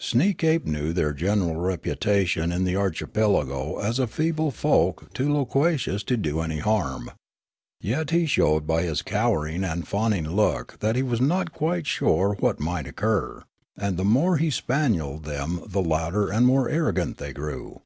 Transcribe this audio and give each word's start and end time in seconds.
Sneekape 0.00 0.64
knew 0.64 0.94
their 0.94 1.12
gen 1.12 1.40
eral 1.40 1.62
reputation 1.62 2.50
in 2.50 2.64
the 2.64 2.74
archipelago 2.74 3.78
as 3.78 3.98
a 3.98 4.06
feeble 4.06 4.50
folk 4.50 5.12
too 5.12 5.30
loquacious 5.30 6.02
to 6.02 6.16
do 6.16 6.40
any 6.40 6.60
harm. 6.60 7.10
Yet 7.82 8.08
he 8.08 8.24
showed 8.24 8.66
by 8.66 8.84
his 8.84 9.02
cowering 9.02 9.64
and 9.64 9.86
fawning 9.86 10.30
look 10.30 10.78
that 10.80 10.96
he 10.96 11.02
was 11.02 11.20
not 11.20 11.52
quite 11.52 11.86
sure 11.86 12.38
what 12.40 12.58
might 12.58 12.86
occur; 12.86 13.44
and 13.76 13.98
the 13.98 14.04
more 14.06 14.38
he 14.38 14.48
spanielled 14.48 15.24
them 15.26 15.60
the 15.66 15.82
louder 15.82 16.30
and 16.30 16.46
more 16.46 16.70
arrogant 16.70 17.18
they 17.18 17.34
grew. 17.34 17.82